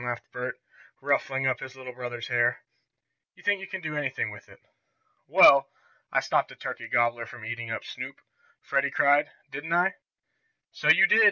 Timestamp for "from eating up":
7.27-7.85